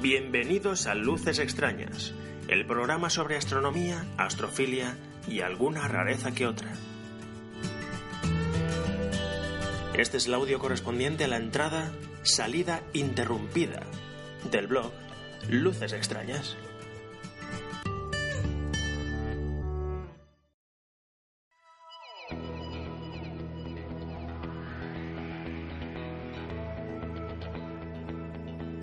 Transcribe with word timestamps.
Bienvenidos 0.00 0.86
a 0.86 0.94
Luces 0.94 1.38
Extrañas, 1.40 2.14
el 2.48 2.64
programa 2.64 3.10
sobre 3.10 3.36
astronomía, 3.36 4.06
astrofilia 4.16 4.96
y 5.26 5.40
alguna 5.40 5.88
rareza 5.88 6.32
que 6.32 6.46
otra. 6.46 6.72
Este 9.94 10.16
es 10.16 10.26
el 10.26 10.34
audio 10.34 10.58
correspondiente 10.58 11.24
a 11.24 11.28
la 11.28 11.36
entrada 11.36 11.92
Salida 12.22 12.82
Interrumpida 12.92 13.82
del 14.50 14.66
blog 14.66 14.92
Luces 15.48 15.92
Extrañas. 15.92 16.56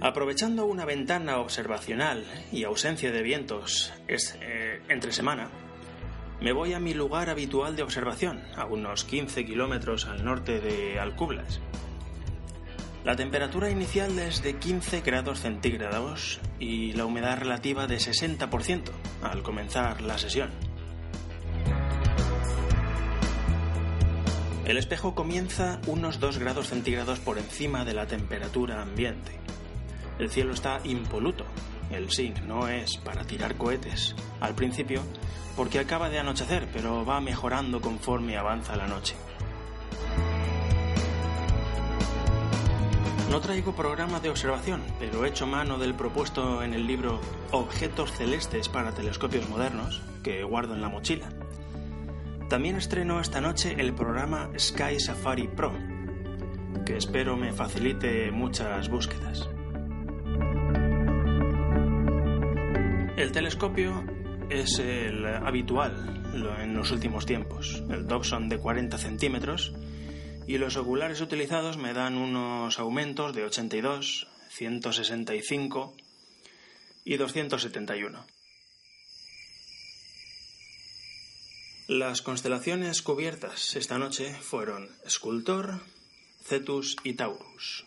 Aprovechando 0.05 0.67
una 0.67 0.85
ventana 0.85 1.39
observacional 1.39 2.25
y 2.51 2.63
ausencia 2.63 3.11
de 3.11 3.23
vientos 3.23 3.91
es, 4.07 4.37
eh, 4.39 4.79
entre 4.87 5.11
semana, 5.11 5.49
me 6.39 6.51
voy 6.51 6.73
a 6.73 6.79
mi 6.79 6.93
lugar 6.93 7.31
habitual 7.31 7.75
de 7.75 7.81
observación, 7.81 8.43
a 8.55 8.65
unos 8.65 9.03
15 9.03 9.45
kilómetros 9.45 10.05
al 10.05 10.23
norte 10.23 10.59
de 10.59 10.99
Alcublas. 10.99 11.59
La 13.05 13.15
temperatura 13.15 13.69
inicial 13.69 14.17
es 14.17 14.41
de 14.41 14.57
15 14.57 15.01
grados 15.01 15.41
centígrados 15.41 16.39
y 16.57 16.93
la 16.93 17.05
humedad 17.05 17.37
relativa 17.37 17.85
de 17.85 17.97
60% 17.97 18.89
al 19.21 19.43
comenzar 19.43 20.01
la 20.01 20.17
sesión. 20.17 20.49
El 24.65 24.77
espejo 24.77 25.13
comienza 25.13 25.79
unos 25.85 26.19
2 26.19 26.39
grados 26.39 26.69
centígrados 26.69 27.19
por 27.19 27.37
encima 27.37 27.85
de 27.85 27.93
la 27.93 28.07
temperatura 28.07 28.81
ambiente. 28.81 29.39
El 30.17 30.31
cielo 30.31 30.55
está 30.55 30.79
impoluto. 30.83 31.45
El 31.91 32.09
zinc 32.09 32.39
no 32.39 32.67
es 32.67 32.97
para 32.97 33.23
tirar 33.23 33.55
cohetes 33.55 34.15
al 34.39 34.55
principio 34.55 35.03
porque 35.55 35.77
acaba 35.77 36.09
de 36.09 36.17
anochecer, 36.17 36.67
pero 36.73 37.05
va 37.05 37.21
mejorando 37.21 37.81
conforme 37.81 38.35
avanza 38.35 38.75
la 38.75 38.87
noche. 38.87 39.13
No 43.35 43.41
traigo 43.41 43.75
programa 43.75 44.21
de 44.21 44.29
observación, 44.29 44.81
pero 44.97 45.25
he 45.25 45.27
hecho 45.27 45.45
mano 45.45 45.77
del 45.77 45.93
propuesto 45.93 46.63
en 46.63 46.73
el 46.73 46.87
libro 46.87 47.19
Objetos 47.51 48.13
celestes 48.13 48.69
para 48.69 48.93
telescopios 48.93 49.49
modernos, 49.49 50.01
que 50.23 50.45
guardo 50.45 50.73
en 50.73 50.79
la 50.79 50.87
mochila. 50.87 51.27
También 52.49 52.77
estreno 52.77 53.19
esta 53.19 53.41
noche 53.41 53.75
el 53.77 53.93
programa 53.93 54.51
Sky 54.57 55.01
Safari 55.01 55.49
Pro, 55.49 55.73
que 56.85 56.95
espero 56.95 57.35
me 57.35 57.51
facilite 57.51 58.31
muchas 58.31 58.87
búsquedas. 58.87 59.49
El 63.17 63.33
telescopio 63.33 64.01
es 64.49 64.79
el 64.79 65.25
habitual 65.25 66.23
en 66.61 66.73
los 66.73 66.89
últimos 66.89 67.25
tiempos, 67.25 67.83
el 67.89 68.07
Dobson 68.07 68.47
de 68.47 68.59
40 68.59 68.97
centímetros, 68.97 69.73
y 70.47 70.57
los 70.57 70.77
oculares 70.77 71.21
utilizados 71.21 71.77
me 71.77 71.93
dan 71.93 72.17
unos 72.17 72.79
aumentos 72.79 73.33
de 73.33 73.43
82, 73.43 74.27
165 74.49 75.95
y 77.03 77.17
271. 77.17 78.25
Las 81.87 82.21
constelaciones 82.21 83.01
cubiertas 83.01 83.75
esta 83.75 83.97
noche 83.97 84.33
fueron 84.33 84.89
Sculptor, 85.07 85.81
Cetus 86.43 86.95
y 87.03 87.13
Taurus. 87.13 87.85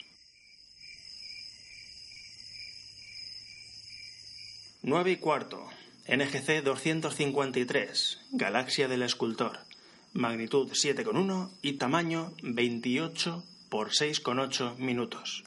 9 4.82 5.10
y 5.10 5.16
cuarto, 5.16 5.68
NGC 6.06 6.62
253, 6.62 8.20
Galaxia 8.30 8.88
del 8.88 9.02
Escultor 9.02 9.67
magnitud 10.12 10.70
7,1 10.70 11.50
y 11.62 11.74
tamaño 11.74 12.32
28 12.42 13.44
por 13.68 13.90
6,8 13.90 14.76
minutos. 14.76 15.44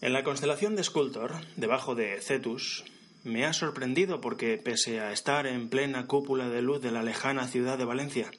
En 0.00 0.12
la 0.12 0.22
constelación 0.22 0.76
de 0.76 0.84
Sculptor, 0.84 1.34
debajo 1.56 1.94
de 1.94 2.20
Cetus, 2.20 2.84
me 3.22 3.46
ha 3.46 3.52
sorprendido 3.52 4.20
porque, 4.20 4.58
pese 4.58 5.00
a 5.00 5.12
estar 5.12 5.46
en 5.46 5.68
plena 5.68 6.06
cúpula 6.06 6.48
de 6.48 6.60
luz 6.60 6.82
de 6.82 6.90
la 6.90 7.02
lejana 7.02 7.48
ciudad 7.48 7.78
de 7.78 7.86
Valencia, 7.86 8.30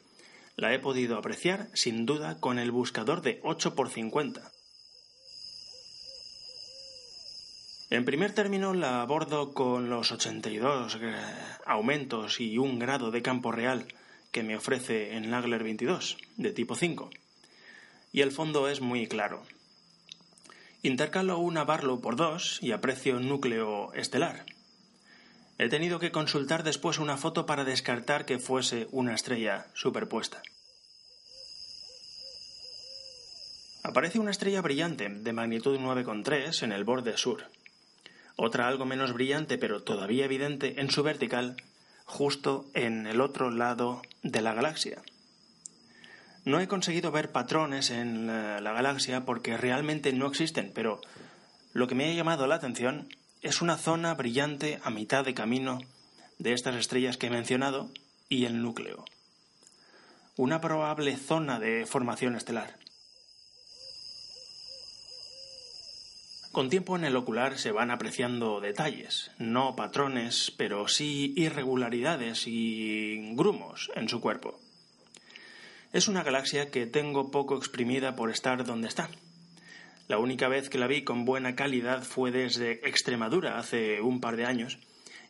la 0.55 0.73
he 0.73 0.79
podido 0.79 1.17
apreciar 1.17 1.69
sin 1.73 2.05
duda 2.05 2.39
con 2.39 2.59
el 2.59 2.71
buscador 2.71 3.21
de 3.21 3.39
8 3.43 3.73
por 3.73 3.89
50 3.89 4.51
En 7.95 8.03
primer 8.03 8.33
término 8.33 8.73
la 8.73 9.01
abordo 9.01 9.53
con 9.53 9.89
los 9.89 10.11
82 10.11 10.97
eh, 11.01 11.13
aumentos 11.65 12.41
y 12.41 12.57
un 12.57 12.77
grado 12.77 13.09
de 13.09 13.21
campo 13.21 13.53
real 13.53 13.87
que 14.33 14.43
me 14.43 14.57
ofrece 14.57 15.15
en 15.15 15.29
Nagler 15.29 15.63
22 15.63 16.17
de 16.35 16.51
tipo 16.51 16.75
5. 16.75 17.09
Y 18.11 18.19
el 18.19 18.33
fondo 18.33 18.67
es 18.67 18.81
muy 18.81 19.07
claro. 19.07 19.43
Intercalo 20.81 21.37
una 21.37 21.63
Barlow 21.63 22.01
por 22.01 22.17
2 22.17 22.59
y 22.61 22.73
aprecio 22.73 23.21
núcleo 23.21 23.93
estelar. 23.93 24.43
He 25.57 25.69
tenido 25.69 25.97
que 25.97 26.11
consultar 26.11 26.63
después 26.63 26.99
una 26.99 27.15
foto 27.15 27.45
para 27.45 27.63
descartar 27.63 28.25
que 28.25 28.39
fuese 28.39 28.89
una 28.91 29.15
estrella 29.15 29.67
superpuesta. 29.73 30.41
Aparece 33.83 34.19
una 34.19 34.31
estrella 34.31 34.61
brillante 34.61 35.07
de 35.07 35.31
magnitud 35.31 35.79
9,3 35.79 36.61
en 36.63 36.73
el 36.73 36.83
borde 36.83 37.15
sur 37.15 37.54
otra 38.35 38.67
algo 38.67 38.85
menos 38.85 39.13
brillante 39.13 39.57
pero 39.57 39.83
todavía 39.83 40.25
evidente 40.25 40.79
en 40.81 40.89
su 40.89 41.03
vertical, 41.03 41.55
justo 42.05 42.65
en 42.73 43.07
el 43.07 43.21
otro 43.21 43.49
lado 43.51 44.01
de 44.23 44.41
la 44.41 44.53
galaxia. 44.53 45.01
No 46.45 46.59
he 46.59 46.67
conseguido 46.67 47.11
ver 47.11 47.31
patrones 47.31 47.89
en 47.89 48.27
la, 48.27 48.71
galaxia 48.71 49.25
porque 49.25 49.57
realmente 49.57 50.13
no 50.13 50.27
existen, 50.27 50.71
pero 50.75 51.01
lo 51.73 51.87
que 51.87 51.95
me 51.95 52.09
ha 52.09 52.13
llamado 52.13 52.45
la 52.45 52.55
atención 52.55 53.09
es 53.41 53.63
una 53.63 53.77
zona 53.77 54.13
brillante 54.13 54.79
a 54.83 54.91
mitad 54.91 55.25
de 55.25 55.33
camino 55.33 55.79
de 56.37 56.53
estas 56.53 56.75
estrellas 56.75 57.17
que 57.17 57.27
he 57.27 57.31
mencionado 57.31 57.89
y 58.29 58.45
el 58.45 58.61
núcleo. 58.61 59.05
Una 60.37 60.61
probable 60.61 61.17
zona 61.17 61.59
de 61.59 61.87
formación 61.87 62.35
estelar. 62.35 62.77
Con 66.55 66.69
tiempo 66.69 66.95
en 66.95 67.03
el 67.03 67.17
ocular 67.17 67.57
se 67.57 67.73
van 67.73 67.91
apreciando 67.91 68.61
detalles, 68.61 69.29
no 69.39 69.75
patrones, 69.75 70.53
pero 70.55 70.87
sí 70.87 71.33
irregularidades 71.35 72.47
y 72.47 73.35
grumos 73.35 73.91
en 73.93 74.07
su 74.07 74.21
cuerpo. 74.21 74.57
Es 75.91 76.07
una 76.07 76.23
galaxia 76.23 76.71
que 76.71 76.85
tengo 76.85 77.29
poco 77.29 77.57
exprimida 77.57 78.15
por 78.15 78.31
estar 78.31 78.63
donde 78.63 78.87
está. 78.87 79.09
La 80.07 80.17
única 80.17 80.47
vez 80.47 80.69
que 80.69 80.77
la 80.77 80.87
vi 80.87 81.03
con 81.03 81.25
buena 81.25 81.57
calidad 81.57 82.03
fue 82.03 82.31
desde 82.31 82.87
Extremadura 82.87 83.59
hace 83.59 83.99
un 83.99 84.21
par 84.21 84.37
de 84.37 84.45
años, 84.45 84.79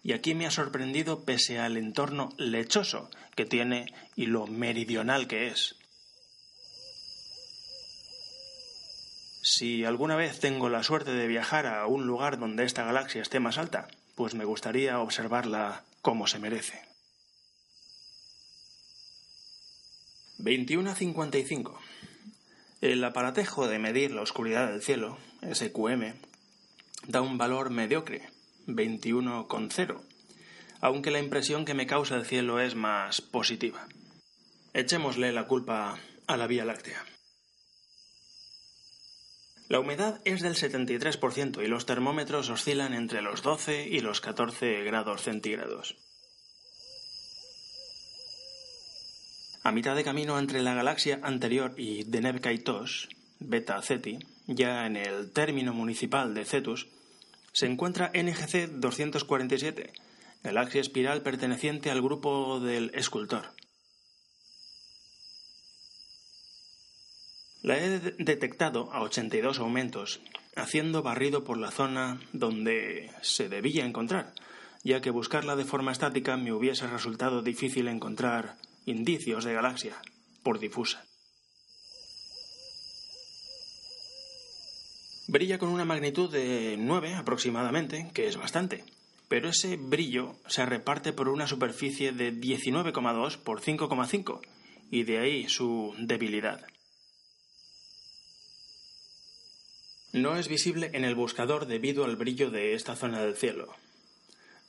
y 0.04 0.14
aquí 0.14 0.36
me 0.36 0.46
ha 0.46 0.52
sorprendido 0.52 1.26
pese 1.26 1.58
al 1.58 1.78
entorno 1.78 2.34
lechoso 2.38 3.10
que 3.36 3.46
tiene 3.46 3.88
y 4.16 4.28
lo 4.28 4.46
meridional 4.46 5.26
que 5.26 5.48
es. 5.48 5.76
Si 9.48 9.86
alguna 9.86 10.16
vez 10.16 10.40
tengo 10.40 10.70
la 10.70 10.82
suerte 10.82 11.12
de 11.12 11.28
viajar 11.28 11.68
a 11.68 11.86
un 11.86 12.08
lugar 12.08 12.40
donde 12.40 12.64
esta 12.64 12.84
galaxia 12.84 13.22
esté 13.22 13.40
más 13.40 13.60
alta, 13.60 13.88
pues 14.16 14.34
me 14.34 14.44
gustaría 14.44 15.00
observarla 15.00 15.84
como 16.02 16.26
se 16.26 16.40
merece. 16.40 16.82
21 20.40 20.90
a 20.90 20.96
55. 20.96 21.80
El 22.82 23.04
aparatejo 23.04 23.68
de 23.68 23.78
medir 23.78 24.10
la 24.10 24.24
oscuridad 24.24 24.68
del 24.68 24.82
cielo, 24.82 25.20
SQM, 25.44 26.16
da 27.08 27.22
un 27.22 27.38
valor 27.38 27.70
mediocre, 27.70 28.28
21,0, 28.66 30.02
aunque 30.82 31.12
la 31.12 31.20
impresión 31.20 31.66
que 31.66 31.76
me 31.76 31.86
causa 31.86 32.16
el 32.16 32.26
cielo 32.26 32.60
es 32.60 32.74
más 32.74 33.22
positiva. 33.22 33.88
Echémosle 34.74 35.32
la 35.32 35.46
culpa 35.46 36.00
a 36.26 36.36
la 36.36 36.48
Vía 36.48 36.66
Láctea. 36.66 37.06
La 39.68 39.80
humedad 39.80 40.22
es 40.26 40.42
del 40.42 40.56
73% 40.56 41.64
y 41.64 41.68
los 41.68 41.86
termómetros 41.86 42.50
oscilan 42.50 42.94
entre 42.94 43.22
los 43.22 43.42
12 43.42 43.88
y 43.88 44.00
los 44.00 44.22
14 44.22 44.84
grados 44.84 45.24
centígrados. 45.24 45.96
A 49.64 49.72
mitad 49.72 49.96
de 49.96 50.04
camino 50.04 50.38
entre 50.38 50.62
la 50.62 50.76
galaxia 50.76 51.20
anterior 51.24 51.74
y 51.78 52.04
Deneb 52.04 52.40
Kaitos, 52.40 53.10
Beta 53.40 53.82
Ceti, 53.82 54.20
ya 54.46 54.86
en 54.86 54.96
el 54.96 55.32
término 55.32 55.74
municipal 55.74 56.36
de 56.36 56.46
Cetus, 56.46 56.88
se 57.52 57.66
encuentra 57.66 58.12
NGC 58.14 58.68
247, 58.74 59.92
galaxia 60.44 60.82
espiral 60.82 61.24
perteneciente 61.24 61.90
al 61.90 62.04
grupo 62.04 62.60
del 62.60 62.92
escultor. 62.94 63.46
La 67.66 67.80
he 67.80 68.00
detectado 68.00 68.94
a 68.94 69.02
82 69.02 69.58
aumentos, 69.58 70.22
haciendo 70.56 71.02
barrido 71.02 71.44
por 71.44 71.58
la 71.58 71.72
zona 71.72 72.22
donde 72.32 73.10
se 73.24 73.50
debía 73.50 73.88
encontrar, 73.88 74.36
ya 74.84 75.02
que 75.02 75.10
buscarla 75.10 75.56
de 75.56 75.66
forma 75.66 75.92
estática 75.92 76.38
me 76.38 76.54
hubiese 76.54 76.86
resultado 76.86 77.42
difícil 77.42 77.88
encontrar 77.88 78.56
indicios 78.86 79.46
de 79.46 79.54
galaxia, 79.54 79.96
por 80.44 80.60
difusa. 80.60 81.04
Brilla 85.28 85.58
con 85.58 85.70
una 85.70 85.86
magnitud 85.86 86.32
de 86.32 86.76
9 86.78 87.16
aproximadamente, 87.16 88.12
que 88.14 88.28
es 88.28 88.38
bastante, 88.38 88.84
pero 89.28 89.50
ese 89.50 89.76
brillo 89.78 90.36
se 90.46 90.68
reparte 90.68 91.14
por 91.14 91.30
una 91.30 91.48
superficie 91.48 92.12
de 92.12 92.32
19,2 92.32 93.38
por 93.38 93.60
5,5, 93.60 94.42
y 94.92 95.02
de 95.02 95.18
ahí 95.18 95.50
su 95.50 95.96
debilidad. 95.98 96.64
No 100.16 100.38
es 100.38 100.48
visible 100.48 100.92
en 100.94 101.04
el 101.04 101.14
buscador 101.14 101.66
debido 101.66 102.06
al 102.06 102.16
brillo 102.16 102.50
de 102.50 102.74
esta 102.74 102.96
zona 102.96 103.22
del 103.22 103.36
cielo. 103.36 103.76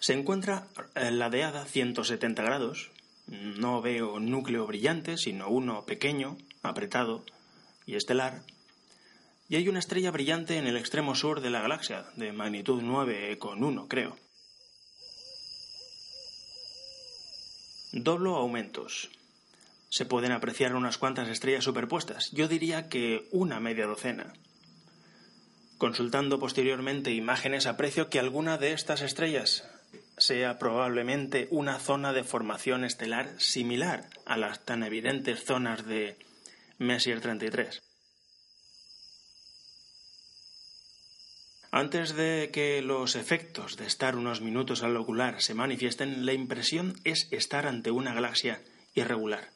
Se 0.00 0.12
encuentra 0.12 0.66
ladeada 0.96 1.64
170 1.64 2.42
grados. 2.42 2.90
No 3.28 3.80
veo 3.80 4.18
núcleo 4.18 4.66
brillante, 4.66 5.16
sino 5.16 5.48
uno 5.48 5.86
pequeño, 5.86 6.36
apretado 6.62 7.24
y 7.86 7.94
estelar. 7.94 8.42
Y 9.48 9.54
hay 9.54 9.68
una 9.68 9.78
estrella 9.78 10.10
brillante 10.10 10.56
en 10.56 10.66
el 10.66 10.76
extremo 10.76 11.14
sur 11.14 11.40
de 11.40 11.50
la 11.50 11.62
galaxia, 11.62 12.06
de 12.16 12.32
magnitud 12.32 12.82
9,1 12.82 13.86
creo. 13.86 14.16
Doblo 17.92 18.34
aumentos. 18.34 19.10
Se 19.90 20.06
pueden 20.06 20.32
apreciar 20.32 20.74
unas 20.74 20.98
cuantas 20.98 21.28
estrellas 21.28 21.62
superpuestas. 21.62 22.32
Yo 22.32 22.48
diría 22.48 22.88
que 22.88 23.28
una 23.30 23.60
media 23.60 23.86
docena. 23.86 24.34
Consultando 25.78 26.38
posteriormente 26.38 27.12
imágenes 27.12 27.66
aprecio 27.66 28.08
que 28.08 28.18
alguna 28.18 28.56
de 28.56 28.72
estas 28.72 29.02
estrellas 29.02 29.68
sea 30.16 30.58
probablemente 30.58 31.48
una 31.50 31.78
zona 31.78 32.14
de 32.14 32.24
formación 32.24 32.82
estelar 32.82 33.28
similar 33.38 34.08
a 34.24 34.38
las 34.38 34.64
tan 34.64 34.82
evidentes 34.82 35.44
zonas 35.44 35.86
de 35.86 36.16
Messier 36.78 37.20
33. 37.20 37.82
Antes 41.70 42.14
de 42.14 42.48
que 42.50 42.80
los 42.80 43.14
efectos 43.16 43.76
de 43.76 43.86
estar 43.86 44.16
unos 44.16 44.40
minutos 44.40 44.82
al 44.82 44.96
ocular 44.96 45.42
se 45.42 45.52
manifiesten, 45.52 46.24
la 46.24 46.32
impresión 46.32 46.98
es 47.04 47.28
estar 47.32 47.66
ante 47.66 47.90
una 47.90 48.14
galaxia 48.14 48.62
irregular. 48.94 49.50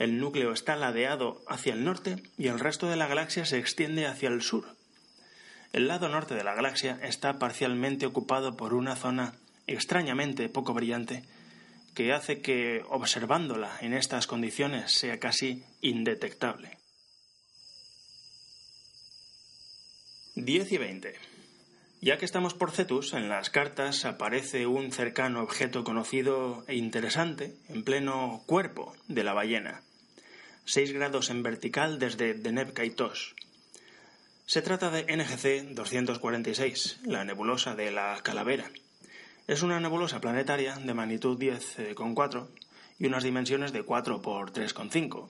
El 0.00 0.18
núcleo 0.18 0.52
está 0.52 0.74
ladeado 0.74 1.40
hacia 1.46 1.72
el 1.72 1.84
norte 1.84 2.20
y 2.36 2.48
el 2.48 2.58
resto 2.58 2.88
de 2.88 2.96
la 2.96 3.06
galaxia 3.06 3.44
se 3.44 3.58
extiende 3.58 4.06
hacia 4.06 4.28
el 4.28 4.42
sur, 4.42 4.74
el 5.74 5.88
lado 5.88 6.08
norte 6.08 6.36
de 6.36 6.44
la 6.44 6.54
galaxia 6.54 7.00
está 7.02 7.40
parcialmente 7.40 8.06
ocupado 8.06 8.56
por 8.56 8.74
una 8.74 8.94
zona 8.94 9.34
extrañamente 9.66 10.48
poco 10.48 10.72
brillante 10.72 11.24
que 11.96 12.12
hace 12.12 12.40
que 12.40 12.84
observándola 12.88 13.76
en 13.80 13.92
estas 13.92 14.28
condiciones 14.28 14.92
sea 14.92 15.18
casi 15.18 15.64
indetectable. 15.80 16.78
10 20.36 20.72
y 20.72 20.78
20. 20.78 21.14
Ya 22.00 22.18
que 22.18 22.24
estamos 22.24 22.54
por 22.54 22.70
Cetus, 22.70 23.12
en 23.12 23.28
las 23.28 23.50
cartas 23.50 24.04
aparece 24.04 24.68
un 24.68 24.92
cercano 24.92 25.42
objeto 25.42 25.82
conocido 25.82 26.64
e 26.68 26.76
interesante 26.76 27.56
en 27.68 27.82
pleno 27.82 28.44
cuerpo 28.46 28.94
de 29.08 29.24
la 29.24 29.32
ballena, 29.32 29.82
6 30.66 30.92
grados 30.92 31.30
en 31.30 31.42
vertical 31.42 31.98
desde 31.98 32.34
Deneb 32.34 32.74
Kaitos, 32.74 33.34
se 34.46 34.60
trata 34.60 34.90
de 34.90 35.04
NGC 35.04 35.74
246, 35.74 37.00
la 37.04 37.24
nebulosa 37.24 37.74
de 37.74 37.90
la 37.90 38.20
Calavera. 38.22 38.70
Es 39.46 39.62
una 39.62 39.80
nebulosa 39.80 40.20
planetaria 40.20 40.76
de 40.76 40.92
magnitud 40.92 41.38
10,4 41.38 42.48
y 42.98 43.06
unas 43.06 43.24
dimensiones 43.24 43.72
de 43.72 43.82
4 43.82 44.20
por 44.20 44.52
3,5. 44.52 45.28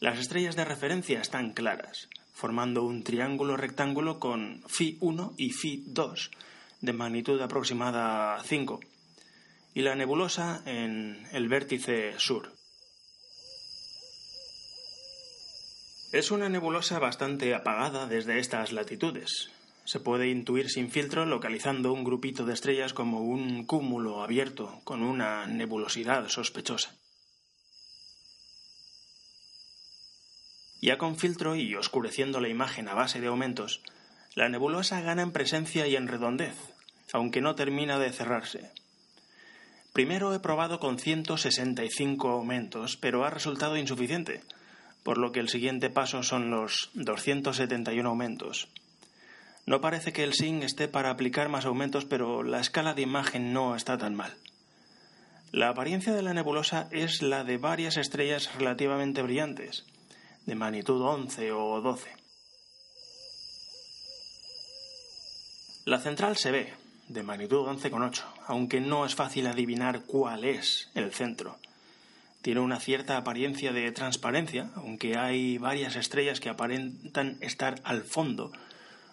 Las 0.00 0.18
estrellas 0.18 0.56
de 0.56 0.64
referencia 0.64 1.20
están 1.20 1.52
claras, 1.52 2.08
formando 2.32 2.82
un 2.82 3.04
triángulo 3.04 3.58
rectángulo 3.58 4.18
con 4.18 4.62
Φ 4.66 4.96
1 5.00 5.34
y 5.36 5.50
Φ 5.50 5.82
2 5.86 6.30
de 6.80 6.92
magnitud 6.94 7.40
aproximada 7.42 8.42
5 8.42 8.80
y 9.74 9.82
la 9.82 9.94
nebulosa 9.94 10.62
en 10.64 11.26
el 11.32 11.48
vértice 11.48 12.14
sur. 12.18 12.59
Es 16.12 16.32
una 16.32 16.48
nebulosa 16.48 16.98
bastante 16.98 17.54
apagada 17.54 18.08
desde 18.08 18.40
estas 18.40 18.72
latitudes. 18.72 19.50
Se 19.84 20.00
puede 20.00 20.28
intuir 20.28 20.68
sin 20.68 20.90
filtro 20.90 21.24
localizando 21.24 21.92
un 21.92 22.02
grupito 22.02 22.44
de 22.44 22.52
estrellas 22.52 22.92
como 22.92 23.20
un 23.20 23.64
cúmulo 23.64 24.24
abierto 24.24 24.80
con 24.82 25.04
una 25.04 25.46
nebulosidad 25.46 26.28
sospechosa. 26.28 26.96
Ya 30.82 30.98
con 30.98 31.16
filtro 31.16 31.54
y 31.54 31.76
oscureciendo 31.76 32.40
la 32.40 32.48
imagen 32.48 32.88
a 32.88 32.94
base 32.94 33.20
de 33.20 33.28
aumentos, 33.28 33.80
la 34.34 34.48
nebulosa 34.48 35.00
gana 35.02 35.22
en 35.22 35.30
presencia 35.30 35.86
y 35.86 35.94
en 35.94 36.08
redondez, 36.08 36.56
aunque 37.12 37.40
no 37.40 37.54
termina 37.54 38.00
de 38.00 38.10
cerrarse. 38.10 38.72
Primero 39.92 40.34
he 40.34 40.40
probado 40.40 40.80
con 40.80 40.98
165 40.98 42.30
aumentos, 42.30 42.96
pero 42.96 43.24
ha 43.24 43.30
resultado 43.30 43.76
insuficiente 43.76 44.42
por 45.02 45.18
lo 45.18 45.32
que 45.32 45.40
el 45.40 45.48
siguiente 45.48 45.90
paso 45.90 46.22
son 46.22 46.50
los 46.50 46.90
271 46.94 48.08
aumentos. 48.08 48.68
No 49.66 49.80
parece 49.80 50.12
que 50.12 50.24
el 50.24 50.34
SIN 50.34 50.62
esté 50.62 50.88
para 50.88 51.10
aplicar 51.10 51.48
más 51.48 51.64
aumentos, 51.64 52.04
pero 52.04 52.42
la 52.42 52.60
escala 52.60 52.94
de 52.94 53.02
imagen 53.02 53.52
no 53.52 53.76
está 53.76 53.98
tan 53.98 54.14
mal. 54.14 54.34
La 55.52 55.68
apariencia 55.68 56.12
de 56.12 56.22
la 56.22 56.34
nebulosa 56.34 56.88
es 56.90 57.22
la 57.22 57.44
de 57.44 57.58
varias 57.58 57.96
estrellas 57.96 58.50
relativamente 58.56 59.22
brillantes, 59.22 59.84
de 60.46 60.54
magnitud 60.54 61.00
11 61.02 61.52
o 61.52 61.80
12. 61.80 62.10
La 65.86 65.98
central 65.98 66.36
se 66.36 66.50
ve, 66.50 66.72
de 67.08 67.22
magnitud 67.22 67.66
11,8, 67.66 68.22
aunque 68.46 68.80
no 68.80 69.04
es 69.04 69.14
fácil 69.14 69.46
adivinar 69.46 70.02
cuál 70.04 70.44
es 70.44 70.90
el 70.94 71.12
centro 71.12 71.58
tiene 72.42 72.60
una 72.60 72.80
cierta 72.80 73.16
apariencia 73.16 73.72
de 73.72 73.90
transparencia, 73.92 74.70
aunque 74.74 75.16
hay 75.16 75.58
varias 75.58 75.96
estrellas 75.96 76.40
que 76.40 76.48
aparentan 76.48 77.36
estar 77.40 77.80
al 77.84 78.02
fondo, 78.02 78.50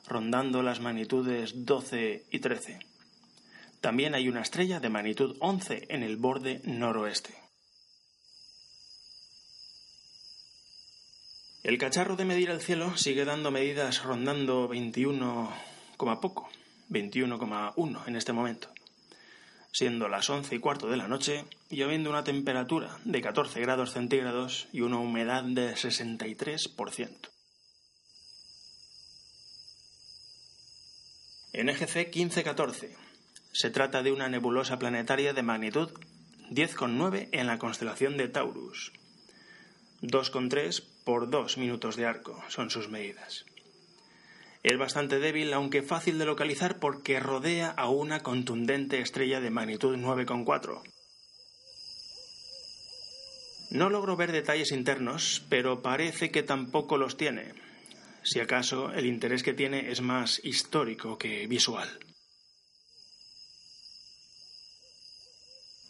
rondando 0.07 0.63
las 0.63 0.79
magnitudes 0.79 1.65
12 1.65 2.25
y 2.31 2.39
13. 2.39 2.79
También 3.81 4.15
hay 4.15 4.29
una 4.29 4.41
estrella 4.41 4.79
de 4.79 4.89
magnitud 4.89 5.35
11 5.39 5.87
en 5.89 6.03
el 6.03 6.17
borde 6.17 6.61
noroeste. 6.63 7.33
El 11.63 11.77
cacharro 11.77 12.15
de 12.15 12.23
medir 12.23 12.49
el 12.49 12.61
cielo 12.61 12.95
sigue 12.95 13.25
dando 13.25 13.51
medidas 13.51 14.03
rondando 14.03 14.69
21, 14.69 15.53
poco, 15.97 16.49
21,1 16.89 18.07
en 18.07 18.15
este 18.15 18.31
momento 18.31 18.76
siendo 19.77 20.09
las 20.09 20.27
once 20.31 20.55
y 20.55 20.59
cuarto 20.59 20.89
de 20.89 20.97
la 20.97 21.07
noche 21.07 21.45
y 21.69 21.83
habiendo 21.83 22.09
una 22.09 22.23
temperatura 22.23 22.97
de 23.05 23.21
14 23.21 23.61
grados 23.61 23.93
centígrados 23.93 24.67
y 24.73 24.81
una 24.81 24.97
humedad 24.97 25.43
de 25.43 25.75
63%. 25.75 27.09
NGC 31.53 31.95
1514. 31.95 32.95
Se 33.51 33.69
trata 33.69 34.01
de 34.01 34.11
una 34.11 34.29
nebulosa 34.29 34.79
planetaria 34.79 35.33
de 35.33 35.43
magnitud 35.43 35.91
10,9 36.49 37.29
en 37.31 37.45
la 37.45 37.59
constelación 37.59 38.17
de 38.17 38.29
Taurus, 38.29 38.93
2,3 40.01 40.83
por 41.03 41.29
2 41.29 41.59
minutos 41.59 41.95
de 41.97 42.07
arco 42.07 42.43
son 42.47 42.71
sus 42.71 42.89
medidas. 42.89 43.45
Es 44.67 44.77
bastante 44.77 45.19
débil, 45.19 45.53
aunque 45.53 45.81
fácil 45.81 46.19
de 46.19 46.25
localizar 46.25 46.77
porque 46.77 47.21
rodea 47.21 47.69
a 47.69 47.87
una 47.87 48.19
contundente 48.19 48.99
estrella 48.99 49.39
de 49.39 49.49
magnitud 49.49 49.95
9,4. 49.95 50.81
No 53.69 53.89
logro 53.89 54.17
ver 54.17 54.33
detalles 54.33 54.73
internos, 54.73 55.41
pero 55.47 55.81
parece 55.81 56.31
que 56.31 56.43
tampoco 56.43 56.97
los 56.97 57.15
tiene. 57.15 57.53
Si 58.23 58.41
acaso, 58.41 58.91
el 58.91 59.05
interés 59.05 59.41
que 59.41 59.53
tiene 59.53 59.89
es 59.89 60.01
más 60.01 60.41
histórico 60.43 61.17
que 61.17 61.47
visual. 61.47 61.87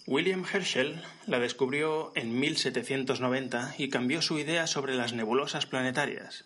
William 0.06 0.46
Herschel 0.46 1.02
la 1.26 1.40
descubrió 1.40 2.12
en 2.14 2.40
1790 2.40 3.74
y 3.80 3.90
cambió 3.90 4.22
su 4.22 4.38
idea 4.38 4.68
sobre 4.68 4.94
las 4.94 5.14
nebulosas 5.14 5.66
planetarias. 5.66 6.46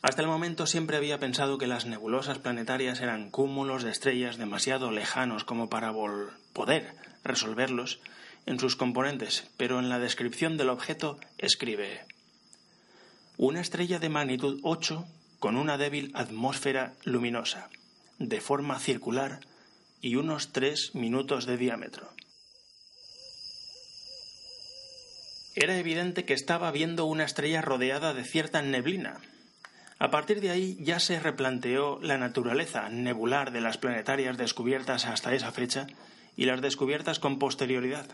Hasta 0.00 0.22
el 0.22 0.28
momento 0.28 0.66
siempre 0.66 0.96
había 0.96 1.18
pensado 1.18 1.58
que 1.58 1.66
las 1.66 1.86
nebulosas 1.86 2.38
planetarias 2.38 3.00
eran 3.00 3.30
cúmulos 3.30 3.82
de 3.82 3.90
estrellas 3.90 4.36
demasiado 4.36 4.92
lejanos 4.92 5.44
como 5.44 5.68
para 5.68 5.92
poder 6.52 6.94
resolverlos 7.24 8.00
en 8.46 8.60
sus 8.60 8.76
componentes, 8.76 9.50
pero 9.56 9.78
en 9.78 9.88
la 9.88 9.98
descripción 9.98 10.56
del 10.56 10.70
objeto 10.70 11.18
escribe 11.36 12.06
una 13.36 13.60
estrella 13.60 13.98
de 13.98 14.08
magnitud 14.08 14.60
8 14.62 15.04
con 15.38 15.56
una 15.56 15.78
débil 15.78 16.10
atmósfera 16.14 16.94
luminosa, 17.04 17.68
de 18.18 18.40
forma 18.40 18.78
circular 18.80 19.40
y 20.00 20.16
unos 20.16 20.52
3 20.52 20.94
minutos 20.94 21.46
de 21.46 21.56
diámetro. 21.56 22.08
Era 25.54 25.76
evidente 25.76 26.24
que 26.24 26.34
estaba 26.34 26.70
viendo 26.70 27.04
una 27.04 27.24
estrella 27.24 27.62
rodeada 27.62 28.14
de 28.14 28.24
cierta 28.24 28.62
neblina. 28.62 29.20
A 29.98 30.10
partir 30.10 30.40
de 30.40 30.50
ahí 30.50 30.76
ya 30.80 31.00
se 31.00 31.18
replanteó 31.18 31.98
la 32.00 32.18
naturaleza 32.18 32.88
nebular 32.88 33.52
de 33.52 33.60
las 33.60 33.78
planetarias 33.78 34.36
descubiertas 34.38 35.06
hasta 35.06 35.34
esa 35.34 35.52
fecha 35.52 35.86
y 36.36 36.44
las 36.44 36.60
descubiertas 36.60 37.18
con 37.18 37.38
posterioridad. 37.38 38.08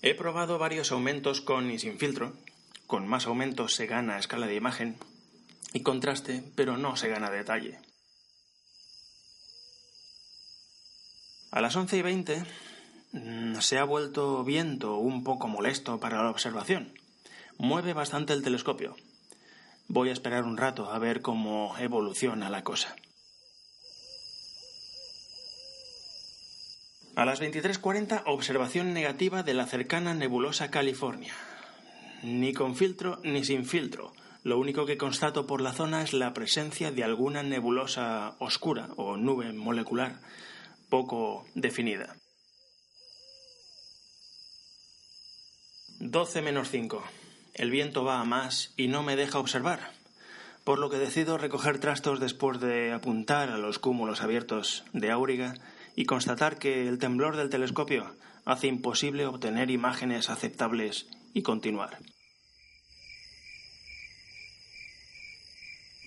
He 0.00 0.14
probado 0.14 0.58
varios 0.58 0.92
aumentos 0.92 1.40
con 1.40 1.70
y 1.70 1.78
sin 1.78 1.98
filtro. 1.98 2.34
Con 2.86 3.08
más 3.08 3.26
aumentos 3.26 3.74
se 3.74 3.86
gana 3.86 4.18
escala 4.18 4.46
de 4.46 4.54
imagen 4.54 4.96
y 5.72 5.82
contraste, 5.82 6.42
pero 6.54 6.76
no 6.76 6.96
se 6.96 7.08
gana 7.08 7.30
detalle. 7.30 7.78
A 11.50 11.60
las 11.60 11.74
11 11.74 11.96
y 11.96 12.02
20 12.02 12.44
Mm, 13.12 13.54
se 13.60 13.78
ha 13.78 13.84
vuelto 13.84 14.44
viento 14.44 14.96
un 14.96 15.24
poco 15.24 15.48
molesto 15.48 15.98
para 15.98 16.22
la 16.22 16.30
observación. 16.30 16.92
Mueve 17.58 17.92
bastante 17.92 18.32
el 18.32 18.42
telescopio. 18.44 18.94
Voy 19.88 20.10
a 20.10 20.12
esperar 20.12 20.44
un 20.44 20.56
rato 20.56 20.92
a 20.92 20.98
ver 21.00 21.22
cómo 21.22 21.76
evoluciona 21.78 22.50
la 22.50 22.62
cosa. 22.62 22.94
A 27.16 27.24
las 27.24 27.40
23.40, 27.40 28.22
observación 28.26 28.94
negativa 28.94 29.42
de 29.42 29.54
la 29.54 29.66
cercana 29.66 30.14
nebulosa 30.14 30.70
California. 30.70 31.34
Ni 32.22 32.52
con 32.52 32.76
filtro 32.76 33.18
ni 33.24 33.42
sin 33.42 33.64
filtro. 33.66 34.12
Lo 34.44 34.60
único 34.60 34.86
que 34.86 34.96
constato 34.96 35.48
por 35.48 35.60
la 35.60 35.72
zona 35.72 36.02
es 36.02 36.12
la 36.12 36.32
presencia 36.32 36.92
de 36.92 37.02
alguna 37.02 37.42
nebulosa 37.42 38.36
oscura 38.38 38.88
o 38.96 39.16
nube 39.16 39.52
molecular 39.52 40.20
poco 40.88 41.44
definida. 41.56 42.14
12 45.98 46.40
menos 46.40 46.70
5. 46.70 47.02
El 47.58 47.72
viento 47.72 48.04
va 48.04 48.20
a 48.20 48.24
más 48.24 48.72
y 48.76 48.86
no 48.86 49.02
me 49.02 49.16
deja 49.16 49.40
observar, 49.40 49.90
por 50.62 50.78
lo 50.78 50.90
que 50.90 50.98
decido 50.98 51.38
recoger 51.38 51.80
trastos 51.80 52.20
después 52.20 52.60
de 52.60 52.92
apuntar 52.92 53.50
a 53.50 53.58
los 53.58 53.80
cúmulos 53.80 54.22
abiertos 54.22 54.84
de 54.92 55.10
Auriga 55.10 55.54
y 55.96 56.04
constatar 56.04 56.58
que 56.58 56.86
el 56.86 57.00
temblor 57.00 57.36
del 57.36 57.50
telescopio 57.50 58.14
hace 58.44 58.68
imposible 58.68 59.26
obtener 59.26 59.72
imágenes 59.72 60.30
aceptables 60.30 61.08
y 61.34 61.42
continuar. 61.42 61.98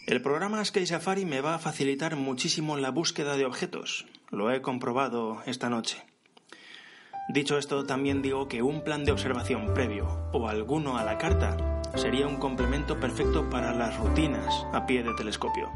El 0.08 0.22
programa 0.22 0.64
Sky 0.64 0.88
Safari 0.88 1.26
me 1.26 1.42
va 1.42 1.56
a 1.56 1.60
facilitar 1.60 2.16
muchísimo 2.16 2.78
la 2.78 2.92
búsqueda 2.92 3.36
de 3.36 3.46
objetos. 3.46 4.06
Lo 4.30 4.52
he 4.52 4.62
comprobado 4.62 5.44
esta 5.46 5.70
noche. 5.70 6.02
Dicho 7.30 7.58
esto, 7.58 7.86
también 7.86 8.22
digo 8.22 8.48
que 8.48 8.62
un 8.62 8.82
plan 8.82 9.06
de 9.06 9.12
observación 9.12 9.74
previo 9.74 10.30
o 10.34 10.48
alguno 10.48 10.98
a 10.98 11.04
la 11.04 11.18
carta 11.18 11.56
sería 11.96 12.28
un 12.28 12.38
complemento 12.38 13.00
perfecto 13.00 13.50
para 13.50 13.74
las 13.74 13.98
rutinas 13.98 14.66
a 14.74 14.86
pie 14.86 15.04
de 15.04 15.14
telescopio. 15.14 15.70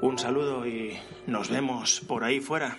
Un 0.00 0.18
saludo 0.18 0.66
y 0.66 0.98
nos 1.26 1.48
vemos 1.50 2.00
por 2.00 2.24
ahí 2.24 2.40
fuera. 2.40 2.76